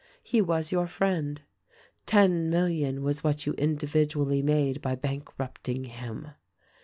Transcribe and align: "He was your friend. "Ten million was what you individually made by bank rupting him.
"He 0.23 0.41
was 0.41 0.71
your 0.71 0.87
friend. 0.87 1.39
"Ten 2.07 2.49
million 2.49 3.03
was 3.03 3.23
what 3.23 3.45
you 3.45 3.53
individually 3.53 4.41
made 4.41 4.81
by 4.81 4.95
bank 4.95 5.37
rupting 5.37 5.83
him. 5.83 6.29